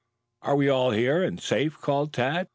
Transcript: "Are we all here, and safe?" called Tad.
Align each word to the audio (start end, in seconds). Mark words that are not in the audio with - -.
"Are 0.41 0.55
we 0.55 0.67
all 0.67 0.89
here, 0.89 1.21
and 1.21 1.39
safe?" 1.39 1.79
called 1.79 2.11
Tad. 2.11 2.47